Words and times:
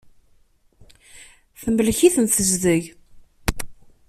Temlek-iten 1.61 2.25
tezdeg. 2.27 2.83